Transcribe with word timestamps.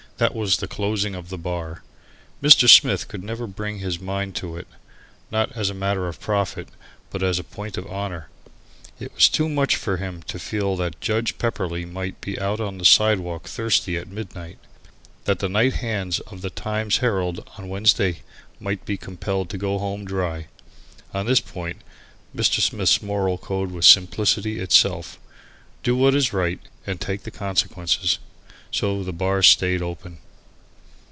That 0.17 0.35
was 0.35 0.57
the 0.57 0.67
closing 0.67 1.15
of 1.15 1.29
the 1.29 1.37
bar. 1.39 1.81
Mr. 2.43 2.69
Smith 2.69 3.07
could 3.07 3.23
never 3.23 3.47
bring 3.47 3.79
his 3.79 3.99
mind 3.99 4.35
to 4.35 4.55
it, 4.55 4.67
not 5.31 5.51
as 5.53 5.71
a 5.71 5.73
matter 5.73 6.07
of 6.07 6.19
profit, 6.19 6.69
but 7.09 7.23
as 7.23 7.39
a 7.39 7.43
point 7.43 7.75
of 7.75 7.87
honour. 7.87 8.29
It 8.99 9.15
was 9.15 9.27
too 9.27 9.49
much 9.49 9.75
for 9.75 9.97
him 9.97 10.21
to 10.27 10.37
feel 10.37 10.75
that 10.75 11.01
Judge 11.01 11.39
Pepperleigh 11.39 11.85
might 11.87 12.21
be 12.21 12.39
out 12.39 12.59
on 12.59 12.77
the 12.77 12.85
sidewalk 12.85 13.47
thirsty 13.47 13.97
at 13.97 14.09
midnight, 14.09 14.59
that 15.25 15.39
the 15.39 15.49
night 15.49 15.73
hands 15.81 16.19
of 16.19 16.43
the 16.43 16.51
Times 16.51 16.97
Herald 16.97 17.43
on 17.57 17.67
Wednesday 17.67 18.21
might 18.59 18.85
be 18.85 18.97
compelled 18.97 19.49
to 19.49 19.57
go 19.57 19.79
home 19.79 20.05
dry. 20.05 20.45
On 21.15 21.25
this 21.25 21.41
point 21.41 21.81
Mr. 22.35 22.61
Smith's 22.61 23.01
moral 23.01 23.39
code 23.39 23.71
was 23.71 23.87
simplicity 23.87 24.59
itself, 24.59 25.17
do 25.81 25.95
what 25.95 26.13
is 26.13 26.31
right 26.31 26.59
and 26.85 27.01
take 27.01 27.23
the 27.23 27.31
consequences. 27.31 28.19
So 28.73 29.03
the 29.03 29.11
bar 29.11 29.43
stayed 29.43 29.81
open. 29.81 30.19